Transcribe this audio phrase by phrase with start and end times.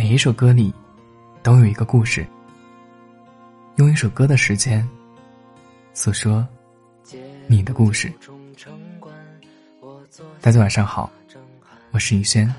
[0.00, 0.72] 每一首歌里，
[1.42, 2.26] 都有一个故事。
[3.76, 4.88] 用一首歌的时间，
[5.92, 6.48] 诉说
[7.46, 8.10] 你的故事。
[10.40, 11.12] 大家晚上好，
[11.90, 12.50] 我是雨轩，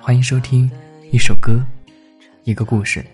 [0.00, 0.70] 欢迎收听
[1.10, 1.60] 一首歌，
[2.44, 3.04] 一个故事。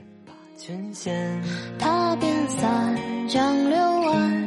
[1.78, 2.94] 踏遍三
[3.30, 3.78] 江六
[4.10, 4.45] 岸，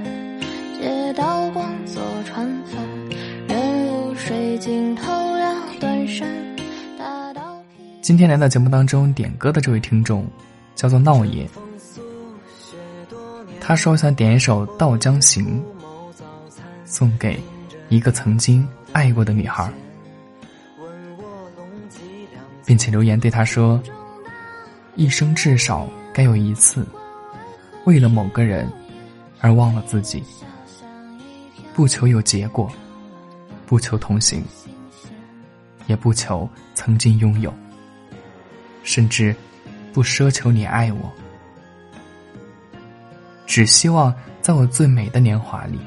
[8.09, 10.25] 今天来到节目当中点歌的这位听众，
[10.73, 11.47] 叫做闹爷。
[13.61, 15.61] 他说想点一首《到江行》，
[16.85, 17.39] 送给
[17.87, 19.71] 一个曾经爱过的女孩，
[22.65, 23.79] 并且留言对他说
[24.97, 26.83] ：“一生至少该有一次，
[27.85, 28.67] 为了某个人
[29.39, 30.23] 而忘了自己，
[31.75, 32.67] 不求有结果，
[33.67, 34.43] 不求同行，
[35.85, 37.53] 也不求曾经拥有。”
[38.89, 39.35] 甚至
[39.93, 41.13] 不奢求你爱我，
[43.45, 45.77] 只希望在我最美的年华里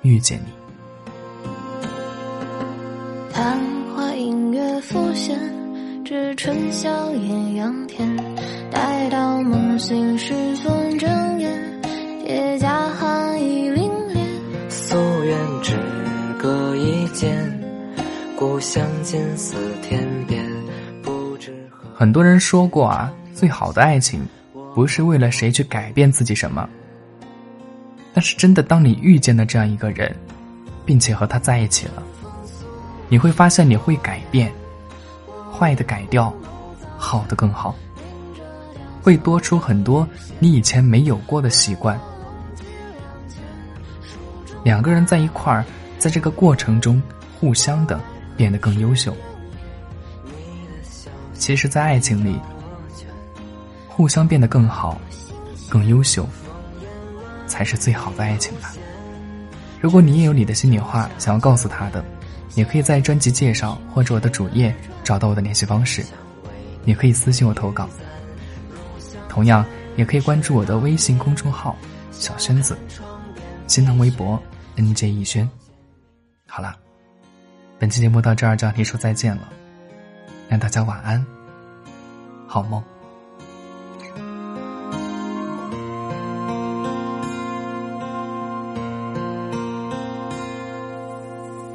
[0.00, 0.52] 遇见你。
[3.34, 3.60] 昙
[3.94, 5.38] 花映月浮现，
[6.06, 8.16] 至春宵艳阳天。
[8.70, 11.82] 待到梦醒时分睁眼，
[12.24, 14.16] 铁甲寒意凛冽。
[14.70, 15.76] 夙愿只
[16.38, 17.60] 隔一剑，
[18.38, 20.23] 故乡近似天边。
[21.96, 24.20] 很多人说过啊，最好的爱情
[24.74, 26.68] 不是为了谁去改变自己什么，
[28.12, 30.12] 但是真的，当你遇见了这样一个人，
[30.84, 32.02] 并且和他在一起了，
[33.08, 34.52] 你会发现你会改变，
[35.52, 36.34] 坏的改掉，
[36.98, 37.76] 好的更好，
[39.00, 40.06] 会多出很多
[40.40, 41.96] 你以前没有过的习惯。
[44.64, 45.64] 两个人在一块儿，
[45.96, 47.00] 在这个过程中，
[47.38, 48.00] 互相的
[48.36, 49.14] 变得更优秀。
[51.34, 52.40] 其实，在爱情里，
[53.88, 54.98] 互相变得更好、
[55.68, 56.26] 更优秀，
[57.46, 58.72] 才是最好的爱情吧。
[59.80, 62.02] 如果你也有你的心里话想要告诉他的，
[62.54, 66.02] 也可以在专辑介绍或者我的主页找到我的联系方式，
[66.86, 67.88] 也可以私信我投稿。
[69.28, 69.64] 同样，
[69.96, 71.76] 也可以关注我的微信公众号
[72.10, 72.78] “小轩子”，
[73.66, 74.40] 新浪微博
[74.76, 75.48] “nj 逸轩”。
[76.48, 76.76] 好了，
[77.78, 79.48] 本期节目到这儿就要提说再见了，
[80.48, 81.24] 让大家晚安。
[82.46, 82.82] 好梦。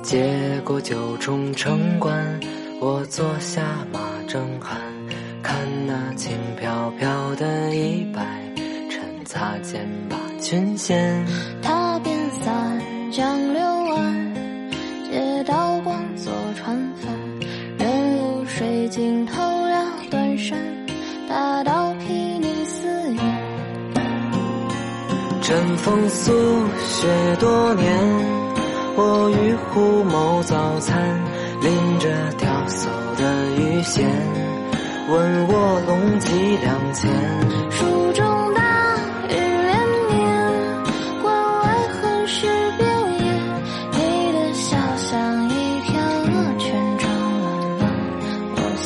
[0.01, 2.39] 接过九重城关，
[2.81, 3.61] 我坐下
[3.93, 4.77] 马正酣，
[5.43, 8.25] 看那轻飘飘的衣摆，
[8.89, 11.23] 趁擦肩把裙掀，
[11.61, 12.81] 踏遍三
[13.11, 13.61] 江六
[13.93, 14.33] 岸，
[15.11, 17.18] 借刀光做船帆，任
[18.89, 20.57] 尽头了断山。
[21.29, 23.21] 大道睥睨四野，
[25.41, 26.31] 枕风宿
[26.87, 27.07] 雪
[27.39, 27.87] 多年。
[28.95, 30.99] 我与虎谋早餐，
[31.61, 34.09] 拎着钓叟的鱼线，
[35.07, 37.98] 问卧龙几两钱。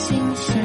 [0.04, 0.14] 书
[0.54, 0.64] 中。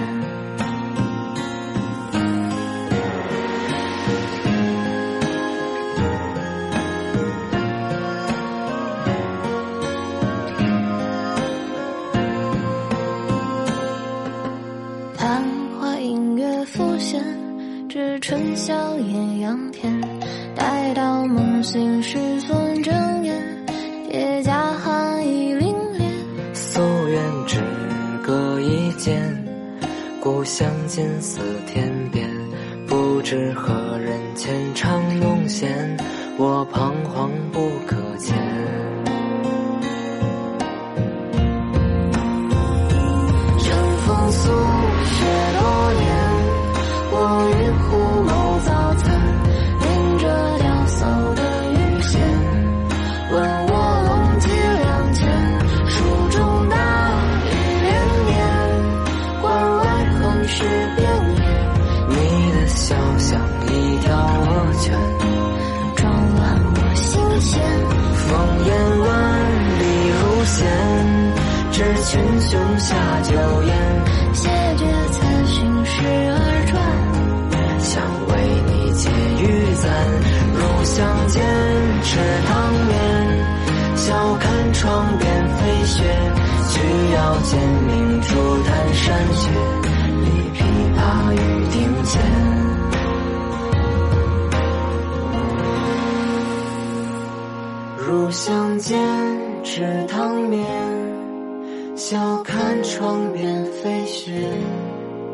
[18.21, 20.01] 春宵艳阳天，
[20.55, 23.35] 待到梦醒时分睁眼，
[24.11, 24.68] 铁甲
[30.49, 32.27] 相近似天边。
[32.87, 35.95] 不知何人浅唱弄弦，
[36.39, 38.35] 我彷徨不可前。
[72.51, 73.77] 胸下酒宴，
[74.33, 74.49] 谢
[74.79, 76.01] 绝策勋十
[76.31, 76.81] 二转。
[77.79, 78.33] 想为
[78.65, 79.85] 你解玉簪，
[80.55, 80.97] 入巷
[81.29, 81.45] 间
[82.03, 82.17] 吃
[82.47, 82.91] 汤面。
[83.97, 84.83] 笑看窗
[85.19, 86.03] 边飞雪，
[86.71, 86.81] 取
[87.13, 88.33] 腰间明珠
[88.65, 89.05] 弹山
[89.35, 89.51] 雀。
[90.25, 90.59] 立枇
[90.97, 90.99] 杷
[91.35, 91.37] 于
[91.69, 92.17] 庭前，
[97.99, 98.97] 入巷间
[99.63, 100.65] 吃汤面。
[101.99, 104.31] 笑看窗边飞雪，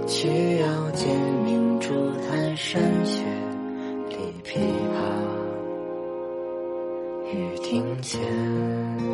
[0.06, 1.14] 曲腰间
[1.44, 1.90] 明珠
[2.26, 3.22] 弹山雪，
[4.08, 4.56] 立琵
[4.90, 4.96] 琶
[7.34, 9.13] 雨庭前。